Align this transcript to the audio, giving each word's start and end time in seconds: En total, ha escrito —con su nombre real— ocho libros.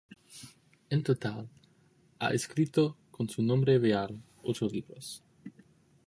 En 0.89 1.03
total, 1.03 1.47
ha 2.17 2.29
escrito 2.33 2.97
—con 3.11 3.29
su 3.29 3.43
nombre 3.43 3.77
real— 3.77 4.19
ocho 4.41 4.67
libros. 4.67 5.21